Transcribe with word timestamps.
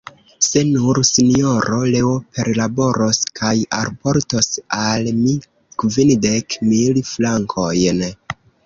Se 0.43 0.61
nur, 0.67 0.99
Sinjoro 1.09 1.81
Leo 1.97 2.15
perlaboros 2.39 3.21
kaj 3.41 3.53
alportos 3.83 4.51
al 4.81 5.15
mi 5.23 5.39
kvindek 5.85 6.61
mil 6.73 7.03
frankojn. 7.17 8.07